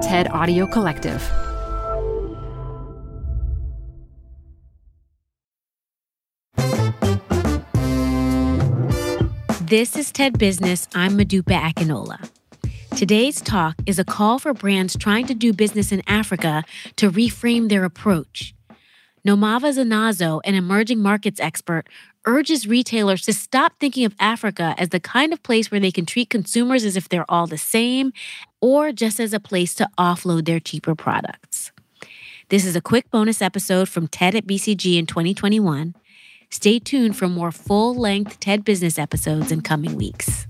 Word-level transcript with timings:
TED 0.00 0.28
Audio 0.32 0.66
Collective. 0.66 1.20
This 9.60 9.96
is 9.96 10.10
TED 10.10 10.38
Business. 10.38 10.88
I'm 10.94 11.18
Modupe 11.18 11.44
Akinola. 11.44 12.30
Today's 12.96 13.42
talk 13.42 13.76
is 13.84 13.98
a 13.98 14.04
call 14.04 14.38
for 14.38 14.54
brands 14.54 14.96
trying 14.96 15.26
to 15.26 15.34
do 15.34 15.52
business 15.52 15.92
in 15.92 16.02
Africa 16.06 16.64
to 16.96 17.10
reframe 17.10 17.68
their 17.68 17.84
approach. 17.84 18.54
Nomava 19.26 19.70
Zanazo, 19.72 20.40
an 20.44 20.54
emerging 20.54 21.00
markets 21.00 21.40
expert, 21.40 21.88
urges 22.26 22.66
retailers 22.66 23.22
to 23.22 23.32
stop 23.32 23.72
thinking 23.78 24.04
of 24.04 24.14
Africa 24.18 24.74
as 24.78 24.90
the 24.90 25.00
kind 25.00 25.32
of 25.32 25.42
place 25.42 25.70
where 25.70 25.80
they 25.80 25.90
can 25.90 26.06
treat 26.06 26.30
consumers 26.30 26.84
as 26.84 26.96
if 26.96 27.08
they're 27.08 27.30
all 27.30 27.46
the 27.46 27.58
same 27.58 28.12
or 28.60 28.92
just 28.92 29.20
as 29.20 29.32
a 29.32 29.40
place 29.40 29.74
to 29.74 29.88
offload 29.98 30.46
their 30.46 30.60
cheaper 30.60 30.94
products. 30.94 31.72
This 32.48 32.64
is 32.64 32.74
a 32.74 32.80
quick 32.80 33.10
bonus 33.10 33.40
episode 33.42 33.88
from 33.88 34.08
TED 34.08 34.34
at 34.34 34.46
BCG 34.46 34.98
in 34.98 35.06
2021. 35.06 35.94
Stay 36.50 36.78
tuned 36.78 37.16
for 37.16 37.28
more 37.28 37.52
full 37.52 37.94
length 37.94 38.40
TED 38.40 38.64
Business 38.64 38.98
episodes 38.98 39.52
in 39.52 39.60
coming 39.60 39.96
weeks. 39.96 40.46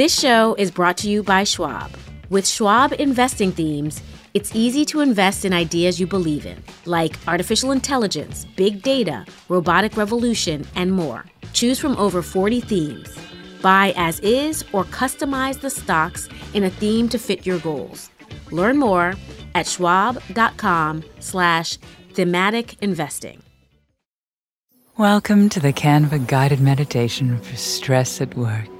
This 0.00 0.18
show 0.18 0.54
is 0.54 0.70
brought 0.70 0.96
to 1.02 1.10
you 1.10 1.22
by 1.22 1.44
Schwab. 1.44 1.90
With 2.30 2.48
Schwab 2.48 2.94
investing 2.94 3.52
themes, 3.52 4.02
it's 4.32 4.56
easy 4.56 4.82
to 4.86 5.00
invest 5.00 5.44
in 5.44 5.52
ideas 5.52 6.00
you 6.00 6.06
believe 6.06 6.46
in, 6.46 6.56
like 6.86 7.18
artificial 7.28 7.70
intelligence, 7.70 8.46
big 8.56 8.80
data, 8.80 9.26
robotic 9.50 9.98
revolution, 9.98 10.66
and 10.74 10.90
more. 10.90 11.26
Choose 11.52 11.78
from 11.78 11.98
over 11.98 12.22
40 12.22 12.62
themes. 12.62 13.14
Buy 13.60 13.92
as 13.94 14.20
is 14.20 14.64
or 14.72 14.84
customize 14.84 15.60
the 15.60 15.68
stocks 15.68 16.30
in 16.54 16.64
a 16.64 16.70
theme 16.70 17.10
to 17.10 17.18
fit 17.18 17.44
your 17.44 17.58
goals. 17.58 18.08
Learn 18.50 18.78
more 18.78 19.12
at 19.54 19.66
schwab.com 19.66 21.04
slash 21.18 21.76
thematic 22.14 22.82
investing. 22.82 23.42
Welcome 24.96 25.50
to 25.50 25.60
the 25.60 25.74
Canva 25.74 26.26
guided 26.26 26.60
meditation 26.62 27.38
for 27.40 27.56
stress 27.56 28.22
at 28.22 28.34
work. 28.34 28.79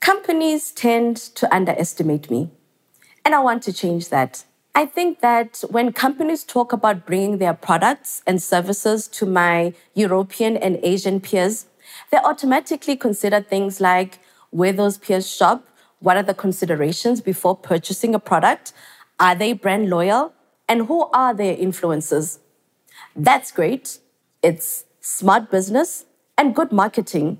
Companies 0.00 0.72
tend 0.72 1.16
to 1.16 1.54
underestimate 1.54 2.30
me. 2.30 2.50
And 3.24 3.34
I 3.34 3.40
want 3.40 3.62
to 3.64 3.72
change 3.72 4.08
that. 4.08 4.44
I 4.74 4.86
think 4.86 5.20
that 5.20 5.62
when 5.68 5.92
companies 5.92 6.42
talk 6.42 6.72
about 6.72 7.04
bringing 7.04 7.36
their 7.36 7.52
products 7.52 8.22
and 8.26 8.42
services 8.42 9.08
to 9.08 9.26
my 9.26 9.74
European 9.94 10.56
and 10.56 10.78
Asian 10.82 11.20
peers, 11.20 11.66
they 12.10 12.18
automatically 12.18 12.96
consider 12.96 13.40
things 13.40 13.80
like 13.80 14.20
where 14.50 14.72
those 14.72 14.96
peers 14.96 15.30
shop, 15.30 15.68
what 15.98 16.16
are 16.16 16.22
the 16.22 16.34
considerations 16.34 17.20
before 17.20 17.56
purchasing 17.56 18.14
a 18.14 18.18
product, 18.18 18.72
are 19.18 19.34
they 19.34 19.52
brand 19.52 19.90
loyal, 19.90 20.32
and 20.66 20.86
who 20.86 21.10
are 21.12 21.34
their 21.34 21.56
influencers. 21.56 22.38
That's 23.14 23.52
great. 23.52 23.98
It's 24.42 24.84
smart 25.00 25.50
business 25.50 26.06
and 26.38 26.54
good 26.54 26.72
marketing. 26.72 27.38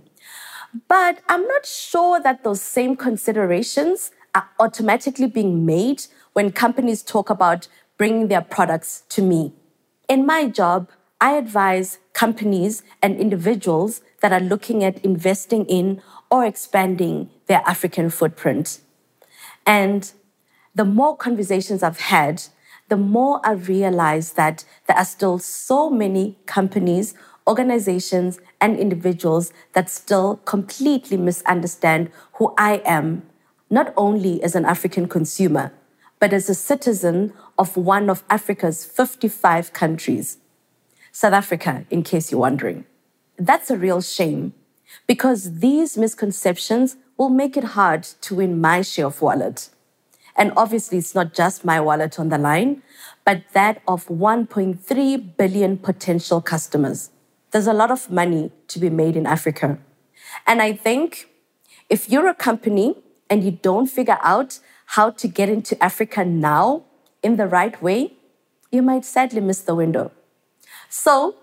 But 0.88 1.20
I'm 1.28 1.46
not 1.46 1.66
sure 1.66 2.20
that 2.20 2.44
those 2.44 2.60
same 2.60 2.96
considerations 2.96 4.12
are 4.34 4.48
automatically 4.58 5.26
being 5.26 5.66
made 5.66 6.04
when 6.32 6.52
companies 6.52 7.02
talk 7.02 7.30
about 7.30 7.66
bringing 7.98 8.28
their 8.28 8.40
products 8.40 9.02
to 9.10 9.22
me. 9.22 9.52
In 10.08 10.24
my 10.24 10.48
job, 10.48 10.88
I 11.20 11.32
advise 11.32 11.98
companies 12.12 12.82
and 13.02 13.16
individuals 13.16 14.00
that 14.20 14.32
are 14.32 14.40
looking 14.40 14.84
at 14.84 15.04
investing 15.04 15.66
in 15.66 16.00
or 16.30 16.44
expanding 16.44 17.30
their 17.46 17.62
African 17.66 18.08
footprint. 18.08 18.80
And 19.66 20.10
the 20.74 20.84
more 20.84 21.16
conversations 21.16 21.82
I've 21.82 22.00
had, 22.00 22.44
the 22.88 22.96
more 22.96 23.40
I 23.44 23.52
realize 23.52 24.32
that 24.32 24.64
there 24.86 24.96
are 24.96 25.04
still 25.04 25.38
so 25.38 25.90
many 25.90 26.38
companies, 26.46 27.14
organizations, 27.46 28.38
and 28.60 28.78
individuals 28.78 29.52
that 29.72 29.90
still 29.90 30.36
completely 30.44 31.16
misunderstand 31.16 32.10
who 32.34 32.54
I 32.56 32.82
am, 32.84 33.22
not 33.70 33.92
only 33.96 34.42
as 34.42 34.54
an 34.54 34.64
African 34.64 35.08
consumer, 35.08 35.72
but 36.18 36.32
as 36.32 36.48
a 36.50 36.54
citizen 36.54 37.32
of 37.58 37.76
one 37.76 38.10
of 38.10 38.22
Africa's 38.28 38.84
55 38.84 39.72
countries. 39.72 40.38
South 41.12 41.32
Africa, 41.32 41.86
in 41.90 42.02
case 42.02 42.30
you're 42.30 42.40
wondering. 42.40 42.84
That's 43.36 43.70
a 43.70 43.76
real 43.76 44.00
shame 44.00 44.52
because 45.06 45.60
these 45.60 45.96
misconceptions 45.96 46.96
will 47.16 47.30
make 47.30 47.56
it 47.56 47.64
hard 47.64 48.02
to 48.02 48.36
win 48.36 48.60
my 48.60 48.82
share 48.82 49.06
of 49.06 49.22
wallet. 49.22 49.70
And 50.36 50.52
obviously, 50.56 50.98
it's 50.98 51.14
not 51.14 51.34
just 51.34 51.64
my 51.64 51.80
wallet 51.80 52.18
on 52.18 52.28
the 52.28 52.38
line, 52.38 52.82
but 53.24 53.42
that 53.52 53.82
of 53.86 54.06
1.3 54.08 55.36
billion 55.36 55.76
potential 55.76 56.40
customers. 56.40 57.10
There's 57.50 57.66
a 57.66 57.72
lot 57.72 57.90
of 57.90 58.10
money 58.10 58.52
to 58.68 58.78
be 58.78 58.90
made 58.90 59.16
in 59.16 59.26
Africa. 59.26 59.78
And 60.46 60.62
I 60.62 60.72
think 60.72 61.28
if 61.88 62.08
you're 62.08 62.28
a 62.28 62.34
company 62.34 62.96
and 63.28 63.42
you 63.42 63.50
don't 63.50 63.86
figure 63.86 64.18
out 64.22 64.60
how 64.86 65.10
to 65.10 65.28
get 65.28 65.48
into 65.48 65.82
Africa 65.82 66.24
now 66.24 66.84
in 67.22 67.36
the 67.36 67.46
right 67.46 67.80
way, 67.82 68.14
you 68.70 68.82
might 68.82 69.04
sadly 69.04 69.40
miss 69.40 69.60
the 69.60 69.74
window. 69.74 70.12
So 70.88 71.36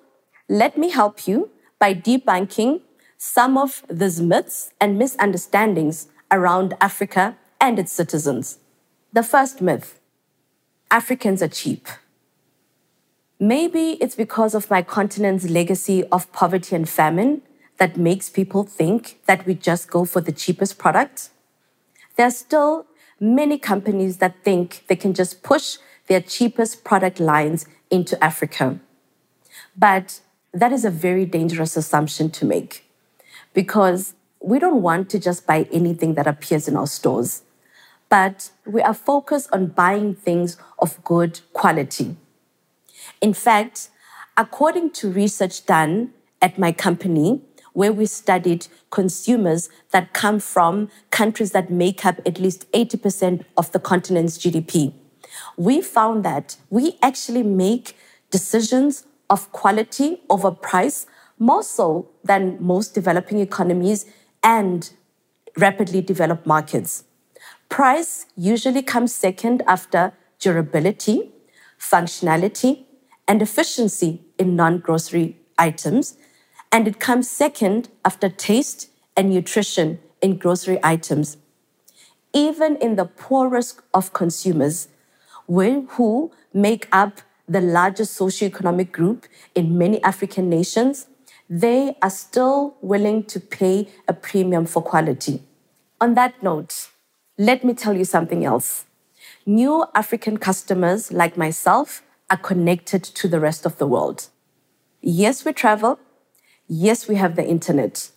let 0.49 0.77
me 0.77 0.89
help 0.89 1.27
you 1.27 1.49
by 1.79 1.93
debunking 1.93 2.81
some 3.17 3.57
of 3.57 3.83
these 3.89 4.21
myths 4.21 4.71
and 4.79 4.97
misunderstandings 4.97 6.07
around 6.31 6.75
Africa 6.79 7.37
and 7.59 7.79
its 7.79 7.91
citizens. 7.91 8.59
The 9.13 9.23
first 9.23 9.61
myth 9.61 9.99
Africans 10.89 11.41
are 11.41 11.49
cheap. 11.49 11.87
Maybe 13.39 13.91
it's 14.01 14.15
because 14.15 14.55
of 14.55 14.69
my 14.71 14.81
continent's 14.81 15.47
legacy 15.47 16.03
of 16.05 16.31
poverty 16.31 16.75
and 16.75 16.89
famine 16.89 17.43
that 17.77 17.95
makes 17.95 18.31
people 18.31 18.63
think 18.63 19.19
that 19.27 19.45
we 19.45 19.53
just 19.53 19.91
go 19.91 20.05
for 20.05 20.21
the 20.21 20.31
cheapest 20.31 20.79
product. 20.79 21.29
There 22.15 22.25
are 22.25 22.31
still 22.31 22.87
many 23.19 23.59
companies 23.59 24.17
that 24.17 24.43
think 24.43 24.83
they 24.87 24.95
can 24.95 25.13
just 25.13 25.43
push 25.43 25.77
their 26.07 26.19
cheapest 26.19 26.83
product 26.83 27.19
lines 27.19 27.67
into 27.91 28.21
Africa. 28.23 28.79
But 29.77 30.21
that 30.51 30.71
is 30.71 30.83
a 30.83 30.89
very 30.89 31.25
dangerous 31.25 31.77
assumption 31.77 32.31
to 32.31 32.45
make 32.45 32.89
because 33.53 34.15
we 34.41 34.57
don't 34.57 34.81
want 34.81 35.11
to 35.11 35.19
just 35.19 35.45
buy 35.45 35.67
anything 35.71 36.15
that 36.15 36.25
appears 36.25 36.67
in 36.67 36.75
our 36.75 36.87
stores, 36.87 37.43
but 38.09 38.49
we 38.65 38.81
are 38.81 38.93
focused 38.95 39.49
on 39.51 39.67
buying 39.67 40.15
things 40.15 40.57
of 40.79 41.03
good 41.03 41.41
quality. 41.53 42.15
In 43.21 43.33
fact, 43.33 43.89
according 44.35 44.91
to 44.91 45.09
research 45.09 45.65
done 45.65 46.13
at 46.41 46.57
my 46.57 46.71
company, 46.71 47.41
where 47.73 47.93
we 47.93 48.05
studied 48.05 48.67
consumers 48.89 49.69
that 49.91 50.13
come 50.13 50.39
from 50.39 50.89
countries 51.11 51.51
that 51.51 51.69
make 51.69 52.05
up 52.05 52.19
at 52.25 52.39
least 52.39 52.71
80% 52.71 53.45
of 53.55 53.71
the 53.71 53.79
continent's 53.79 54.37
GDP, 54.37 54.93
we 55.57 55.81
found 55.81 56.25
that 56.25 56.57
we 56.69 56.97
actually 57.01 57.43
make 57.43 57.95
decisions 58.31 59.05
of 59.29 59.51
quality 59.51 60.21
over 60.29 60.51
price 60.51 61.05
more 61.37 61.61
so 61.61 62.09
than 62.23 62.57
most 62.59 62.95
developing 62.95 63.39
economies 63.39 64.05
and 64.43 64.91
rapidly 65.57 66.01
developed 66.01 66.45
markets. 66.45 67.03
Price 67.69 68.25
usually 68.35 68.81
comes 68.81 69.13
second 69.13 69.61
after 69.67 70.13
durability, 70.39 71.31
functionality, 71.79 72.86
and 73.27 73.41
efficiency 73.41 74.21
in 74.37 74.55
non 74.55 74.79
grocery 74.79 75.37
items, 75.57 76.17
and 76.71 76.87
it 76.87 76.99
comes 76.99 77.29
second 77.29 77.89
after 78.05 78.29
taste 78.29 78.89
and 79.15 79.29
nutrition 79.29 79.99
in 80.21 80.37
grocery 80.37 80.79
items. 80.83 81.37
Even 82.33 82.75
in 82.77 82.95
the 82.95 83.05
poorest 83.05 83.81
of 83.93 84.13
consumers, 84.13 84.87
who 85.47 86.31
make 86.53 86.87
up 86.91 87.21
the 87.47 87.61
largest 87.61 88.19
socioeconomic 88.19 88.91
group 88.91 89.25
in 89.55 89.77
many 89.77 90.03
African 90.03 90.49
nations, 90.49 91.07
they 91.49 91.95
are 92.01 92.09
still 92.09 92.75
willing 92.81 93.23
to 93.23 93.39
pay 93.39 93.87
a 94.07 94.13
premium 94.13 94.65
for 94.65 94.81
quality. 94.81 95.41
On 96.01 96.13
that 96.15 96.43
note, 96.43 96.89
let 97.37 97.63
me 97.63 97.73
tell 97.73 97.95
you 97.95 98.03
something 98.03 98.43
else. 98.43 98.85
New 99.45 99.85
African 99.95 100.37
customers 100.37 101.11
like 101.13 101.37
myself 101.37 102.03
are 102.29 102.37
connected 102.37 103.03
to 103.03 103.27
the 103.27 103.39
rest 103.39 103.65
of 103.65 103.77
the 103.77 103.87
world. 103.87 104.27
Yes, 105.01 105.45
we 105.45 105.53
travel. 105.53 105.99
Yes, 106.67 107.07
we 107.07 107.15
have 107.15 107.35
the 107.35 107.45
internet. 107.45 108.11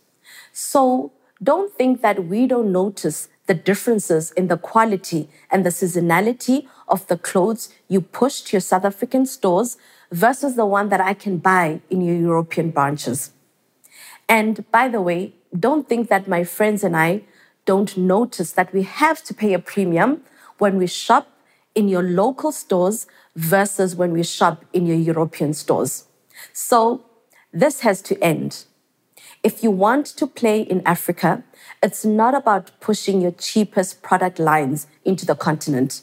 So 0.52 1.12
don't 1.42 1.72
think 1.72 2.02
that 2.02 2.26
we 2.26 2.46
don't 2.46 2.72
notice 2.72 3.28
the 3.46 3.54
differences 3.54 4.30
in 4.32 4.48
the 4.48 4.56
quality 4.56 5.28
and 5.50 5.64
the 5.64 5.70
seasonality 5.70 6.66
of 6.88 7.06
the 7.06 7.16
clothes 7.16 7.72
you 7.88 8.00
push 8.00 8.42
to 8.42 8.56
your 8.56 8.60
South 8.60 8.84
African 8.84 9.26
stores 9.26 9.76
versus 10.12 10.56
the 10.56 10.66
one 10.66 10.88
that 10.88 11.00
I 11.00 11.14
can 11.14 11.38
buy 11.38 11.80
in 11.88 12.00
your 12.00 12.16
European 12.16 12.70
branches. 12.70 13.32
And 14.28 14.70
by 14.70 14.88
the 14.88 15.00
way, 15.00 15.34
don't 15.58 15.88
think 15.88 16.08
that 16.08 16.28
my 16.28 16.44
friends 16.44 16.84
and 16.84 16.96
I 16.96 17.22
don't 17.64 17.96
notice 17.96 18.52
that 18.52 18.72
we 18.72 18.82
have 18.82 19.22
to 19.24 19.34
pay 19.34 19.52
a 19.54 19.58
premium 19.58 20.22
when 20.58 20.76
we 20.76 20.86
shop 20.86 21.28
in 21.74 21.88
your 21.88 22.02
local 22.02 22.52
stores 22.52 23.06
versus 23.36 23.94
when 23.94 24.12
we 24.12 24.22
shop 24.22 24.64
in 24.72 24.86
your 24.86 24.96
European 24.96 25.54
stores. 25.54 26.04
So 26.52 27.04
this 27.52 27.80
has 27.80 28.02
to 28.02 28.22
end. 28.22 28.64
If 29.42 29.62
you 29.62 29.70
want 29.70 30.06
to 30.06 30.26
play 30.26 30.60
in 30.60 30.82
Africa, 30.84 31.42
it's 31.82 32.04
not 32.04 32.34
about 32.34 32.72
pushing 32.80 33.20
your 33.20 33.32
cheapest 33.32 34.02
product 34.02 34.38
lines 34.38 34.86
into 35.04 35.24
the 35.24 35.34
continent, 35.34 36.02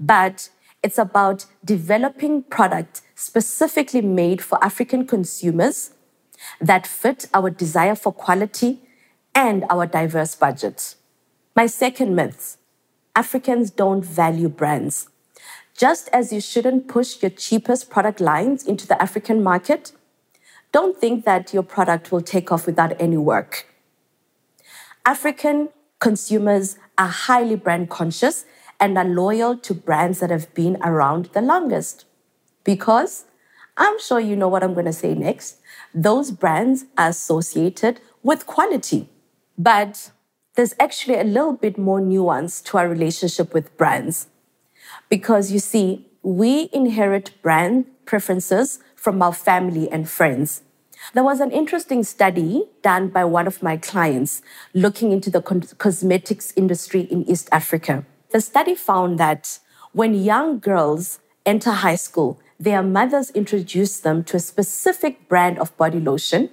but 0.00 0.48
it's 0.82 0.98
about 0.98 1.46
developing 1.64 2.42
products 2.44 3.02
specifically 3.14 4.00
made 4.00 4.42
for 4.42 4.62
African 4.64 5.06
consumers 5.06 5.92
that 6.60 6.86
fit 6.86 7.28
our 7.34 7.50
desire 7.50 7.94
for 7.94 8.12
quality 8.12 8.80
and 9.34 9.64
our 9.70 9.86
diverse 9.86 10.34
budget. 10.34 10.96
My 11.54 11.66
second 11.66 12.16
myth 12.16 12.56
Africans 13.14 13.70
don't 13.70 14.04
value 14.04 14.48
brands. 14.48 15.08
Just 15.76 16.08
as 16.12 16.32
you 16.32 16.40
shouldn't 16.40 16.88
push 16.88 17.22
your 17.22 17.30
cheapest 17.30 17.90
product 17.90 18.20
lines 18.20 18.64
into 18.64 18.86
the 18.86 19.00
African 19.00 19.42
market, 19.42 19.92
don't 20.70 20.98
think 20.98 21.24
that 21.26 21.52
your 21.52 21.62
product 21.62 22.10
will 22.10 22.22
take 22.22 22.50
off 22.50 22.66
without 22.66 22.98
any 22.98 23.18
work. 23.18 23.66
African 25.04 25.68
consumers 25.98 26.78
are 26.96 27.08
highly 27.08 27.56
brand 27.56 27.90
conscious 27.90 28.46
and 28.80 28.96
are 28.96 29.04
loyal 29.04 29.58
to 29.58 29.74
brands 29.74 30.20
that 30.20 30.30
have 30.30 30.52
been 30.54 30.78
around 30.82 31.26
the 31.26 31.42
longest. 31.42 32.06
Because 32.64 33.26
I'm 33.76 34.00
sure 34.00 34.20
you 34.20 34.36
know 34.36 34.48
what 34.48 34.62
I'm 34.62 34.72
going 34.72 34.86
to 34.86 34.92
say 34.92 35.14
next. 35.14 35.58
Those 35.94 36.30
brands 36.30 36.86
are 36.96 37.08
associated 37.08 38.00
with 38.22 38.46
quality. 38.46 39.08
But 39.58 40.10
there's 40.54 40.74
actually 40.78 41.18
a 41.18 41.24
little 41.24 41.54
bit 41.54 41.78
more 41.78 42.00
nuance 42.00 42.60
to 42.60 42.78
our 42.78 42.88
relationship 42.88 43.54
with 43.54 43.76
brands. 43.76 44.26
Because 45.08 45.50
you 45.50 45.58
see, 45.58 46.06
we 46.22 46.68
inherit 46.72 47.32
brand 47.42 47.86
preferences 48.04 48.78
from 48.94 49.22
our 49.22 49.32
family 49.32 49.90
and 49.90 50.08
friends. 50.08 50.62
There 51.14 51.24
was 51.24 51.40
an 51.40 51.50
interesting 51.50 52.04
study 52.04 52.64
done 52.82 53.08
by 53.08 53.24
one 53.24 53.46
of 53.46 53.62
my 53.62 53.76
clients 53.76 54.42
looking 54.72 55.10
into 55.10 55.30
the 55.30 55.42
cosmetics 55.42 56.52
industry 56.54 57.02
in 57.02 57.28
East 57.28 57.48
Africa. 57.50 58.04
The 58.30 58.40
study 58.40 58.74
found 58.74 59.18
that 59.18 59.58
when 59.92 60.14
young 60.14 60.58
girls 60.58 61.18
enter 61.44 61.72
high 61.72 61.96
school, 61.96 62.40
their 62.60 62.82
mothers 62.82 63.30
introduce 63.30 63.98
them 63.98 64.22
to 64.24 64.36
a 64.36 64.40
specific 64.40 65.28
brand 65.28 65.58
of 65.58 65.76
body 65.76 65.98
lotion. 65.98 66.50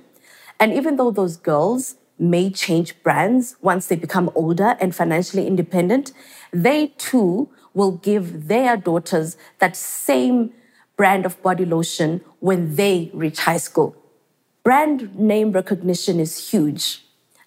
And 0.60 0.74
even 0.74 0.96
though 0.96 1.12
those 1.12 1.38
girls 1.38 1.96
may 2.20 2.50
change 2.50 3.02
brands 3.02 3.56
once 3.62 3.88
they 3.88 3.96
become 3.96 4.30
older 4.36 4.76
and 4.80 4.96
financially 4.96 5.48
independent, 5.48 6.12
they 6.52 6.88
too 6.98 7.50
will 7.74 7.94
give 7.94 8.48
their 8.48 8.76
daughters 8.76 9.38
that 9.60 9.76
same 9.76 10.52
brand 10.98 11.26
of 11.26 11.42
body 11.42 11.66
lotion 11.66 12.22
when 12.40 12.76
they 12.76 13.10
reach 13.14 13.40
high 13.40 13.58
school. 13.58 13.96
Brand 14.64 15.18
name 15.18 15.52
recognition 15.54 16.20
is 16.20 16.50
huge. 16.50 17.06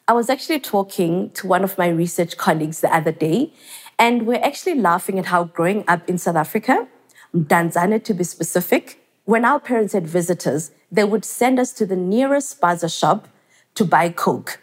I 0.08 0.14
was 0.14 0.30
actually 0.30 0.60
talking 0.60 1.30
to 1.32 1.46
one 1.46 1.62
of 1.62 1.76
my 1.76 1.88
research 1.88 2.36
colleagues 2.36 2.80
the 2.80 2.94
other 2.94 3.12
day, 3.12 3.52
and 3.98 4.26
we're 4.26 4.42
actually 4.42 4.74
laughing 4.74 5.18
at 5.18 5.26
how 5.26 5.44
growing 5.44 5.84
up 5.86 6.08
in 6.08 6.18
South 6.18 6.36
Africa, 6.36 6.88
Tanzania 7.34 8.02
to 8.04 8.14
be 8.14 8.24
specific, 8.24 8.98
when 9.24 9.44
our 9.44 9.60
parents 9.60 9.92
had 9.92 10.06
visitors, 10.06 10.72
they 10.90 11.04
would 11.04 11.24
send 11.24 11.60
us 11.60 11.72
to 11.74 11.86
the 11.86 11.96
nearest 11.96 12.60
spaza 12.60 12.92
shop 12.98 13.28
to 13.74 13.84
buy 13.84 14.08
Coke. 14.10 14.60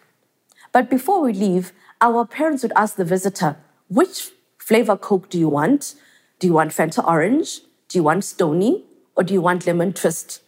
But 0.71 0.89
before 0.89 1.21
we 1.21 1.33
leave, 1.33 1.73
our 2.01 2.25
parents 2.25 2.63
would 2.63 2.73
ask 2.75 2.95
the 2.95 3.05
visitor, 3.05 3.57
which 3.87 4.31
flavor 4.57 4.95
Coke 4.95 5.29
do 5.29 5.39
you 5.39 5.49
want? 5.49 5.95
Do 6.39 6.47
you 6.47 6.53
want 6.53 6.71
Fanta 6.71 7.05
Orange? 7.05 7.61
Do 7.87 7.97
you 7.97 8.03
want 8.03 8.23
Stoney? 8.23 8.85
Or 9.15 9.23
do 9.23 9.33
you 9.33 9.41
want 9.41 9.65
Lemon 9.65 9.93
Twist? 9.93 10.41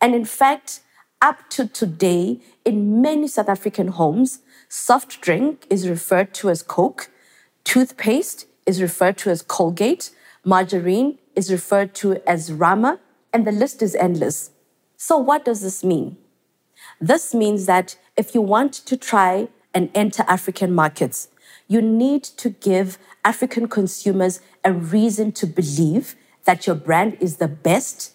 And 0.00 0.14
in 0.14 0.24
fact, 0.24 0.80
up 1.22 1.48
to 1.50 1.68
today, 1.68 2.40
in 2.64 3.00
many 3.00 3.28
South 3.28 3.48
African 3.48 3.88
homes, 3.88 4.40
soft 4.68 5.20
drink 5.20 5.66
is 5.70 5.88
referred 5.88 6.34
to 6.34 6.50
as 6.50 6.62
Coke, 6.62 7.08
toothpaste 7.62 8.46
is 8.66 8.82
referred 8.82 9.16
to 9.18 9.30
as 9.30 9.42
Colgate, 9.42 10.10
margarine 10.44 11.18
is 11.36 11.52
referred 11.52 11.94
to 11.94 12.20
as 12.26 12.52
Rama, 12.52 12.98
and 13.32 13.46
the 13.46 13.52
list 13.52 13.80
is 13.82 13.94
endless. 13.94 14.50
So, 14.96 15.16
what 15.16 15.44
does 15.44 15.62
this 15.62 15.84
mean? 15.84 16.16
This 17.02 17.34
means 17.34 17.66
that 17.66 17.96
if 18.16 18.34
you 18.34 18.40
want 18.40 18.72
to 18.72 18.96
try 18.96 19.48
and 19.74 19.90
enter 19.94 20.24
African 20.26 20.72
markets, 20.72 21.28
you 21.68 21.82
need 21.82 22.22
to 22.22 22.50
give 22.50 22.96
African 23.24 23.68
consumers 23.68 24.40
a 24.64 24.72
reason 24.72 25.32
to 25.32 25.46
believe 25.46 26.14
that 26.44 26.66
your 26.66 26.76
brand 26.76 27.18
is 27.20 27.36
the 27.36 27.48
best 27.48 28.14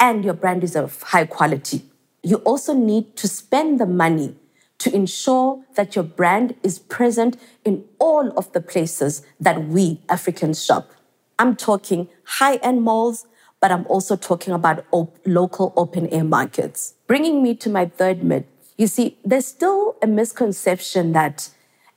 and 0.00 0.24
your 0.24 0.34
brand 0.34 0.64
is 0.64 0.74
of 0.76 1.02
high 1.02 1.26
quality 1.26 1.82
you 2.22 2.36
also 2.38 2.72
need 2.72 3.16
to 3.16 3.28
spend 3.28 3.80
the 3.80 3.86
money 3.86 4.36
to 4.78 4.94
ensure 4.94 5.64
that 5.74 5.94
your 5.94 6.04
brand 6.04 6.54
is 6.62 6.78
present 6.78 7.36
in 7.64 7.84
all 7.98 8.30
of 8.38 8.52
the 8.52 8.60
places 8.60 9.22
that 9.40 9.66
we 9.66 10.00
Africans 10.08 10.64
shop. 10.64 10.90
I'm 11.38 11.56
talking 11.56 12.08
high 12.24 12.56
end 12.56 12.82
malls, 12.82 13.26
but 13.62 13.70
I'm 13.70 13.86
also 13.86 14.16
talking 14.16 14.52
about 14.52 14.84
op- 14.90 15.16
local 15.24 15.72
open 15.76 16.08
air 16.08 16.24
markets. 16.24 16.94
Bringing 17.06 17.44
me 17.44 17.54
to 17.54 17.70
my 17.70 17.86
third 17.86 18.24
myth, 18.24 18.44
you 18.76 18.88
see, 18.88 19.16
there's 19.24 19.46
still 19.46 19.94
a 20.02 20.06
misconception 20.08 21.12
that 21.12 21.48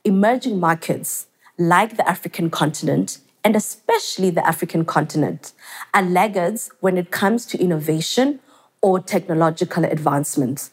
emerging 0.04 0.60
markets 0.60 1.26
like 1.58 1.96
the 1.96 2.08
African 2.08 2.50
continent, 2.50 3.18
and 3.42 3.56
especially 3.56 4.30
the 4.30 4.46
African 4.46 4.84
continent, 4.84 5.52
are 5.92 6.04
laggards 6.04 6.70
when 6.78 6.96
it 6.96 7.10
comes 7.10 7.44
to 7.46 7.58
innovation 7.58 8.38
or 8.80 9.00
technological 9.00 9.84
advancement. 9.84 10.70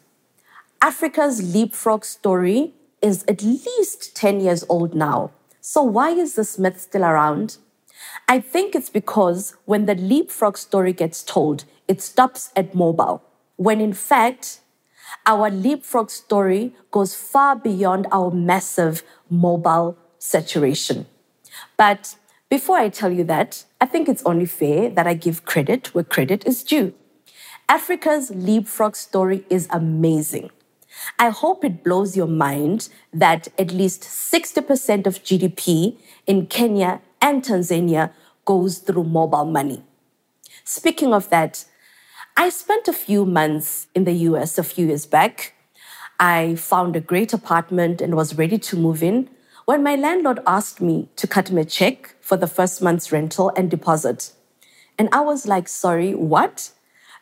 Africa's 0.79 1.55
leapfrog 1.55 2.05
story 2.05 2.75
is 3.01 3.25
at 3.27 3.41
least 3.41 4.15
10 4.15 4.41
years 4.41 4.63
old 4.69 4.93
now. 4.93 5.31
So, 5.59 5.81
why 5.81 6.11
is 6.11 6.35
this 6.35 6.59
myth 6.59 6.79
still 6.81 7.03
around? 7.03 7.57
I 8.27 8.39
think 8.39 8.75
it's 8.75 8.89
because 8.89 9.55
when 9.65 9.85
the 9.85 9.95
leapfrog 9.95 10.57
story 10.57 10.93
gets 10.93 11.23
told, 11.23 11.65
it 11.87 12.01
stops 12.01 12.51
at 12.55 12.73
mobile. 12.73 13.21
when 13.55 13.79
in 13.79 13.93
fact, 13.93 14.61
our 15.27 15.49
leapfrog 15.49 16.09
story 16.09 16.73
goes 16.91 17.13
far 17.15 17.55
beyond 17.55 18.07
our 18.11 18.31
massive 18.31 19.03
mobile 19.29 19.95
saturation. 20.17 21.05
But 21.77 22.15
before 22.49 22.77
I 22.77 22.89
tell 22.89 23.11
you 23.11 23.23
that, 23.25 23.63
I 23.79 23.85
think 23.85 24.09
it's 24.09 24.23
only 24.25 24.47
fair 24.47 24.89
that 24.89 25.07
I 25.07 25.13
give 25.13 25.45
credit 25.45 25.93
where 25.93 26.03
credit 26.03 26.45
is 26.47 26.63
due. 26.63 26.93
Africa's 27.69 28.31
leapfrog 28.31 28.95
story 28.95 29.45
is 29.49 29.67
amazing. 29.69 30.49
I 31.19 31.29
hope 31.29 31.63
it 31.63 31.83
blows 31.83 32.15
your 32.17 32.27
mind 32.27 32.89
that 33.13 33.47
at 33.57 33.71
least 33.71 34.01
60% 34.03 35.07
of 35.07 35.23
GDP 35.23 35.97
in 36.27 36.47
Kenya 36.47 37.01
and 37.23 37.41
Tanzania 37.41 38.11
goes 38.45 38.79
through 38.79 39.05
mobile 39.05 39.45
money. 39.45 39.81
Speaking 40.65 41.13
of 41.13 41.29
that, 41.29 41.65
I 42.35 42.49
spent 42.49 42.87
a 42.87 42.93
few 42.93 43.25
months 43.25 43.87
in 43.95 44.03
the 44.03 44.13
US 44.29 44.57
a 44.57 44.63
few 44.63 44.87
years 44.87 45.05
back. 45.05 45.53
I 46.19 46.55
found 46.55 46.95
a 46.95 47.01
great 47.01 47.31
apartment 47.31 48.01
and 48.01 48.15
was 48.15 48.37
ready 48.37 48.57
to 48.59 48.75
move 48.75 49.01
in 49.01 49.29
when 49.65 49.81
my 49.81 49.95
landlord 49.95 50.41
asked 50.45 50.81
me 50.81 51.09
to 51.15 51.25
cut 51.25 51.49
him 51.49 51.57
a 51.57 51.63
check 51.63 52.15
for 52.19 52.35
the 52.35 52.47
first 52.47 52.81
month's 52.81 53.11
rental 53.11 53.51
and 53.55 53.71
deposit. 53.71 54.33
And 54.99 55.07
I 55.13 55.21
was 55.21 55.47
like, 55.47 55.69
sorry, 55.69 56.13
what? 56.13 56.71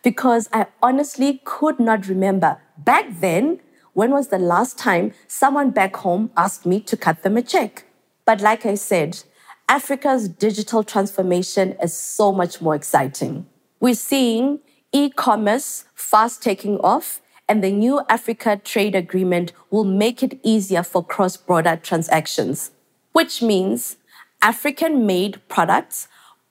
Because 0.03 0.49
I 0.51 0.65
honestly 0.81 1.41
could 1.45 1.79
not 1.79 2.07
remember 2.07 2.59
back 2.75 3.05
then 3.19 3.61
when 3.93 4.09
was 4.09 4.29
the 4.29 4.39
last 4.39 4.79
time 4.79 5.13
someone 5.27 5.69
back 5.69 5.97
home 5.97 6.31
asked 6.35 6.65
me 6.65 6.79
to 6.81 6.97
cut 6.97 7.21
them 7.21 7.37
a 7.37 7.43
check. 7.43 7.85
But 8.25 8.41
like 8.41 8.65
I 8.65 8.75
said, 8.75 9.21
Africa's 9.69 10.27
digital 10.27 10.83
transformation 10.83 11.75
is 11.81 11.93
so 11.93 12.31
much 12.31 12.61
more 12.61 12.75
exciting. 12.75 13.45
We're 13.79 13.95
seeing 13.95 14.59
e 14.91 15.09
commerce 15.09 15.85
fast 15.95 16.43
taking 16.43 16.77
off, 16.79 17.21
and 17.47 17.63
the 17.63 17.71
new 17.71 18.01
Africa 18.09 18.59
Trade 18.63 18.95
Agreement 18.95 19.53
will 19.69 19.83
make 19.83 20.23
it 20.23 20.39
easier 20.43 20.83
for 20.83 21.03
cross 21.03 21.37
border 21.37 21.77
transactions, 21.81 22.71
which 23.13 23.41
means 23.41 23.97
African 24.41 25.05
made 25.05 25.41
products 25.47 26.07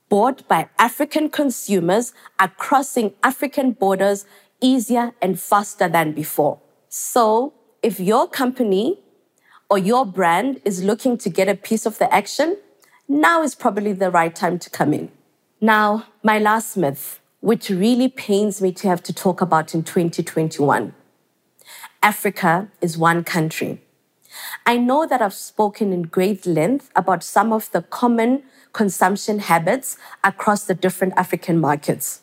bought 0.09 0.47
by 0.49 0.69
African 0.79 1.31
consumers 1.31 2.13
are 2.39 2.49
crossing 2.49 3.15
African 3.23 3.73
borders 3.73 4.27
easier 4.61 5.13
and 5.23 5.41
faster 5.41 5.89
than 5.89 6.13
before. 6.13 6.59
So, 6.89 7.55
if 7.83 7.99
your 7.99 8.29
company 8.29 8.99
or 9.71 9.79
your 9.79 10.05
brand 10.05 10.61
is 10.65 10.83
looking 10.85 11.17
to 11.19 11.31
get 11.31 11.49
a 11.49 11.55
piece 11.55 11.87
of 11.87 11.99
the 11.99 12.13
action, 12.13 12.59
now 13.11 13.43
is 13.43 13.57
probably 13.57 13.93
the 13.93 14.09
right 14.09 14.35
time 14.37 14.57
to 14.57 14.71
come 14.71 14.95
in. 14.95 15.11
Now, 15.61 16.07
my 16.23 16.39
last 16.39 16.77
myth, 16.77 17.19
which 17.41 17.69
really 17.69 18.09
pains 18.09 18.63
me 18.63 18.71
to 18.75 18.87
have 18.87 19.03
to 19.03 19.13
talk 19.13 19.41
about 19.41 19.75
in 19.75 19.83
2021 19.83 20.95
Africa 22.03 22.69
is 22.81 22.97
one 22.97 23.25
country. 23.25 23.83
I 24.65 24.77
know 24.79 25.07
that 25.07 25.21
I've 25.21 25.35
spoken 25.35 25.93
in 25.93 26.03
great 26.03 26.47
length 26.47 26.91
about 26.95 27.25
some 27.25 27.53
of 27.53 27.71
the 27.73 27.83
common 27.83 28.45
consumption 28.73 29.41
habits 29.41 29.99
across 30.23 30.65
the 30.65 30.75
different 30.75 31.15
African 31.17 31.61
markets. 31.61 32.23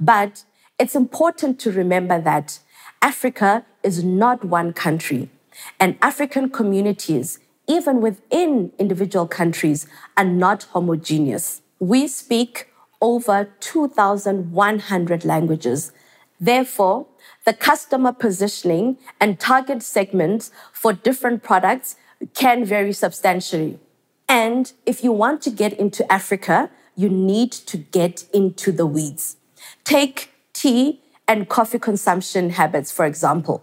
But 0.00 0.44
it's 0.78 0.96
important 0.96 1.60
to 1.60 1.70
remember 1.70 2.20
that 2.20 2.58
Africa 3.02 3.64
is 3.82 4.02
not 4.02 4.44
one 4.44 4.72
country, 4.72 5.30
and 5.78 5.96
African 6.02 6.50
communities, 6.50 7.38
even 7.68 8.00
within 8.00 8.72
individual 8.78 9.26
countries, 9.26 9.86
are 10.16 10.24
not 10.24 10.64
homogeneous. 10.64 11.62
We 11.78 12.06
speak 12.08 12.68
over 13.00 13.48
2,100 13.60 15.24
languages. 15.24 15.92
Therefore, 16.40 17.06
the 17.44 17.52
customer 17.52 18.12
positioning 18.12 18.98
and 19.20 19.38
target 19.38 19.82
segments 19.82 20.50
for 20.72 20.92
different 20.92 21.42
products 21.42 21.96
can 22.34 22.64
vary 22.64 22.92
substantially. 22.92 23.78
And 24.28 24.72
if 24.84 25.04
you 25.04 25.12
want 25.12 25.42
to 25.42 25.50
get 25.50 25.72
into 25.74 26.10
Africa, 26.12 26.70
you 26.96 27.08
need 27.08 27.52
to 27.52 27.76
get 27.76 28.24
into 28.32 28.72
the 28.72 28.86
weeds. 28.86 29.36
Take 29.84 30.30
tea 30.52 31.00
and 31.28 31.48
coffee 31.48 31.78
consumption 31.78 32.50
habits, 32.50 32.90
for 32.90 33.04
example. 33.04 33.62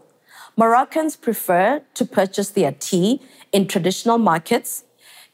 Moroccans 0.55 1.15
prefer 1.15 1.81
to 1.95 2.05
purchase 2.05 2.49
their 2.49 2.71
tea 2.71 3.21
in 3.51 3.67
traditional 3.67 4.17
markets. 4.19 4.83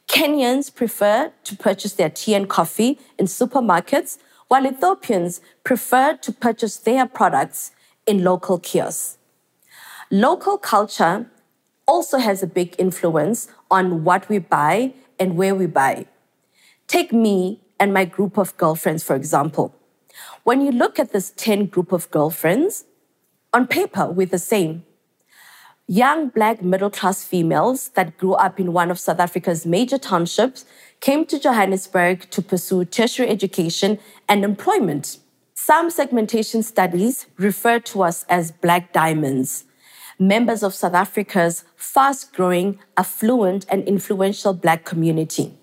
Kenyans 0.08 0.74
prefer 0.74 1.32
to 1.44 1.56
purchase 1.58 1.94
their 1.94 2.10
tea 2.10 2.34
and 2.34 2.50
coffee 2.50 2.98
in 3.18 3.26
supermarkets, 3.26 4.18
while 4.48 4.66
Ethiopians 4.66 5.42
prefer 5.64 6.16
to 6.18 6.32
purchase 6.32 6.78
their 6.78 7.06
products 7.06 7.72
in 8.08 8.24
local 8.24 8.58
kiosks. 8.60 9.18
Local 10.10 10.58
culture 10.58 11.30
also 11.86 12.18
has 12.18 12.42
a 12.42 12.48
big 12.48 12.74
influence 12.80 13.48
on 13.70 14.04
what 14.04 14.28
we 14.30 14.40
buy 14.40 14.94
and 15.20 15.36
where 15.36 15.54
we 15.54 15.66
buy. 15.66 16.06
Take 16.88 17.12
me 17.12 17.62
and 17.80 17.94
my 17.94 18.06
group 18.06 18.38
of 18.38 18.56
girlfriends, 18.58 19.04
for 19.04 19.16
example. 19.16 19.76
When 20.44 20.62
you 20.62 20.72
look 20.72 20.98
at 20.98 21.12
this 21.12 21.32
10 21.36 21.68
group 21.68 21.92
of 21.92 22.10
girlfriends, 22.10 22.86
on 23.54 23.68
paper, 23.68 24.06
we're 24.10 24.26
the 24.26 24.40
same. 24.40 24.84
Young 25.92 26.30
black 26.30 26.62
middle 26.62 26.92
class 26.92 27.24
females 27.24 27.90
that 27.96 28.16
grew 28.20 28.34
up 28.34 28.60
in 28.60 28.74
one 28.74 28.92
of 28.92 29.00
South 29.00 29.20
Africa's 29.20 29.66
major 29.66 29.98
townships 29.98 30.64
came 31.00 31.26
to 31.26 31.40
Johannesburg 31.40 32.30
to 32.30 32.44
pursue 32.44 32.86
tertiary 32.86 33.28
education 33.28 33.98
and 34.28 34.44
employment. 34.44 35.18
Some 35.56 35.90
segmentation 35.90 36.62
studies 36.62 37.26
refer 37.38 37.80
to 37.80 38.04
us 38.04 38.24
as 38.30 38.52
black 38.52 38.94
diamonds, 38.94 39.64
members 40.20 40.62
of 40.62 40.76
South 40.76 40.94
Africa's 40.94 41.64
fast 41.76 42.34
growing, 42.34 42.78
affluent, 42.96 43.66
and 43.68 43.84
influential 43.88 44.54
black 44.54 44.86
community. 44.86 45.58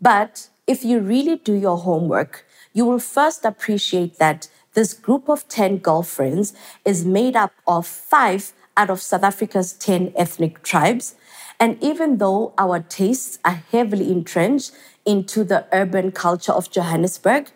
But 0.00 0.48
if 0.68 0.84
you 0.84 1.00
really 1.00 1.38
do 1.38 1.54
your 1.54 1.78
homework, 1.78 2.46
you 2.72 2.84
will 2.84 3.00
first 3.00 3.44
appreciate 3.44 4.18
that 4.18 4.46
this 4.74 4.94
group 4.94 5.28
of 5.28 5.48
10 5.48 5.78
girlfriends 5.78 6.54
is 6.84 7.04
made 7.04 7.34
up 7.34 7.52
of 7.66 7.84
five 7.84 8.52
out 8.76 8.90
of 8.90 9.00
South 9.00 9.22
Africa's 9.22 9.72
10 9.72 10.12
ethnic 10.16 10.62
tribes. 10.62 11.14
And 11.60 11.82
even 11.82 12.18
though 12.18 12.54
our 12.58 12.80
tastes 12.80 13.38
are 13.44 13.62
heavily 13.70 14.10
entrenched 14.10 14.72
into 15.04 15.44
the 15.44 15.66
urban 15.72 16.12
culture 16.12 16.52
of 16.52 16.70
Johannesburg, 16.70 17.50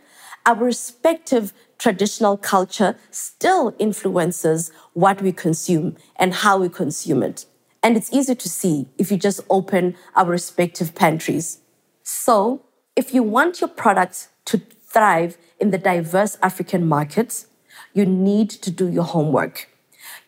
our 0.45 0.57
respective 0.57 1.53
traditional 1.79 2.37
culture 2.37 2.97
still 3.11 3.75
influences 3.79 4.71
what 4.93 5.21
we 5.21 5.33
consume 5.33 5.97
and 6.17 6.35
how 6.35 6.59
we 6.59 6.69
consume 6.69 7.23
it. 7.23 7.47
And 7.83 7.97
it's 7.97 8.13
easy 8.13 8.35
to 8.35 8.49
see 8.49 8.89
if 8.99 9.11
you 9.11 9.17
just 9.17 9.41
open 9.51 9.97
our 10.15 10.27
respective 10.27 10.95
pantries. 10.95 11.59
So, 12.03 12.63
if 12.95 13.13
you 13.13 13.23
want 13.23 13.61
your 13.61 13.69
products 13.69 14.29
to 14.47 14.63
thrive 14.87 15.37
in 15.61 15.71
the 15.71 15.79
diverse 15.79 16.39
African 16.43 16.87
markets, 16.87 17.47
you 17.93 18.07
need 18.07 18.51
to 18.51 18.71
do 18.71 18.89
your 18.89 19.05
homework. 19.05 19.69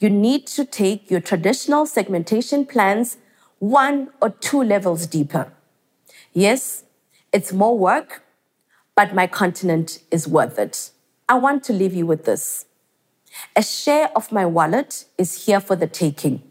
You 0.01 0.11
need 0.11 0.47
to 0.49 0.65
take 0.65 1.11
your 1.11 1.21
traditional 1.21 1.85
segmentation 1.85 2.65
plans 2.67 3.17
one 3.59 4.11
or 4.23 4.31
two 4.31 4.63
levels 4.63 5.07
deeper. 5.07 5.53
Yes, 6.33 6.85
it's 7.33 7.53
more 7.53 7.77
work, 7.77 8.23
but 8.95 9.15
my 9.15 9.27
continent 9.27 9.99
is 10.11 10.29
worth 10.29 10.59
it. 10.59 10.93
I 11.29 11.35
want 11.39 11.65
to 11.65 11.73
leave 11.73 11.95
you 11.95 12.07
with 12.07 12.25
this. 12.25 12.67
A 13.57 13.63
share 13.63 14.11
of 14.17 14.31
my 14.31 14.47
wallet 14.47 15.05
is 15.19 15.47
here 15.47 15.61
for 15.61 15.75
the 15.75 15.87
taking, 15.89 16.43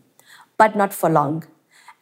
but 0.58 0.75
not 0.75 0.94
for 0.94 1.10
long. 1.10 1.46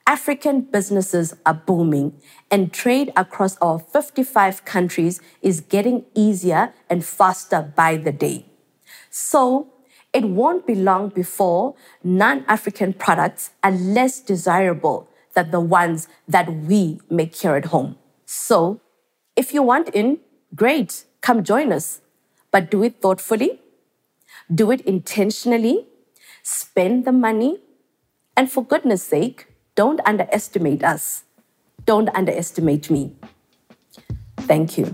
African 0.08 0.62
businesses 0.62 1.36
are 1.46 1.54
booming, 1.54 2.20
and 2.52 2.74
trade 2.74 3.12
across 3.16 3.58
our 3.58 3.80
55 3.80 4.66
countries 4.66 5.22
is 5.42 5.62
getting 5.62 6.06
easier 6.14 6.74
and 6.90 7.06
faster 7.06 7.74
by 7.76 7.98
the 7.98 8.12
day. 8.12 8.46
So, 9.10 9.74
it 10.16 10.24
won't 10.24 10.66
be 10.66 10.76
long 10.76 11.10
before 11.10 11.76
non 12.04 12.46
African 12.48 12.94
products 12.94 13.52
are 13.64 13.72
less 13.72 14.22
desirable 14.22 15.10
than 15.34 15.52
the 15.52 15.60
ones 15.60 16.08
that 16.28 16.52
we 16.52 17.02
make 17.10 17.36
here 17.36 17.56
at 17.56 17.66
home. 17.66 17.98
So, 18.26 18.82
if 19.36 19.54
you 19.54 19.62
want 19.62 19.90
in, 19.90 20.20
great, 20.56 21.06
come 21.22 21.44
join 21.44 21.74
us 21.74 22.02
but 22.56 22.72
do 22.72 22.84
it 22.84 23.02
thoughtfully, 23.02 23.60
do 24.60 24.72
it 24.72 24.80
intentionally, 24.88 25.88
spend 26.42 27.04
the 27.04 27.12
money, 27.12 27.60
and 28.38 28.50
for 28.50 28.64
goodness 28.64 29.04
sake, 29.04 29.48
don't 29.76 30.00
underestimate 30.06 30.82
us. 30.82 31.26
Don't 31.86 32.08
underestimate 32.16 32.90
me. 32.90 33.12
Thank 34.48 34.78
you. 34.78 34.94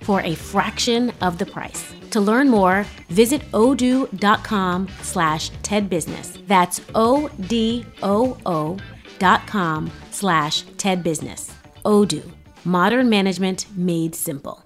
for 0.00 0.20
a 0.20 0.34
fraction 0.34 1.12
of 1.20 1.38
the 1.38 1.46
price. 1.46 1.92
To 2.10 2.20
learn 2.20 2.48
more, 2.48 2.86
visit 3.08 3.42
odoo.com 3.52 4.88
slash 5.02 5.50
tedbusiness. 5.62 6.46
That's 6.46 6.80
O-D-O-O 6.94 8.76
dot 9.18 9.46
com 9.46 9.90
slash 10.10 10.64
tedbusiness. 10.76 11.50
Odoo, 11.84 12.30
modern 12.64 13.08
management 13.08 13.66
made 13.76 14.14
simple. 14.14 14.65